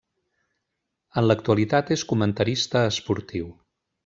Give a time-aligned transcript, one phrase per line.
[1.21, 3.53] En l'actualitat és comentarista esportiu.